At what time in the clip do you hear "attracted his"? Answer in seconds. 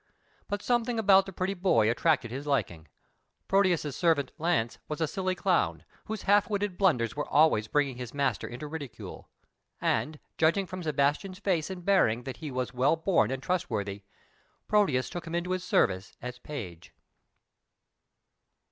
1.87-2.47